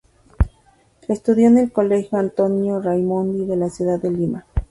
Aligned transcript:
Estudió 1.07 1.45
en 1.45 1.59
el 1.59 1.71
Colegio 1.71 2.17
Antonio 2.17 2.81
Raimondi 2.81 3.45
de 3.45 3.55
la 3.55 3.69
ciudad 3.69 3.99
de 4.01 4.09
Lima. 4.09 4.45